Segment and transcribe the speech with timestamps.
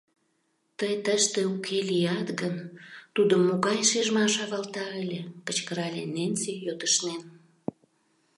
[0.77, 2.55] Тый тыште уке лият гын,
[3.15, 7.21] тудым могай шижмаш авалта ыле?— кычкырале Ненси йотышнен.